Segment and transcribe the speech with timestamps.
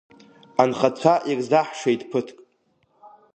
[0.61, 2.37] Анхацәа ирзаҳшеит ԥыҭк.